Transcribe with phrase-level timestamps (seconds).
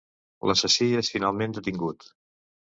[0.49, 2.09] L'assassí és finalment detingut.